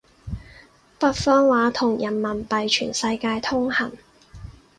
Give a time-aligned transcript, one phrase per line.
[0.97, 3.91] 北方話同人民幣全世界通行